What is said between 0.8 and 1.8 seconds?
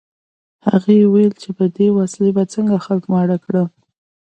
ویې ویل چې په